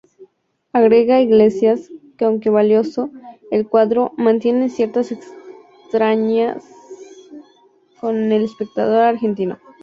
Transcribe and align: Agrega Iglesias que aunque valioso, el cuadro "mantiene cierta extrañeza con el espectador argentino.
Agrega 0.73 1.21
Iglesias 1.21 1.91
que 2.17 2.25
aunque 2.25 2.49
valioso, 2.49 3.11
el 3.51 3.67
cuadro 3.67 4.13
"mantiene 4.17 4.67
cierta 4.69 5.01
extrañeza 5.01 6.67
con 7.99 8.31
el 8.31 8.43
espectador 8.45 9.03
argentino. 9.03 9.59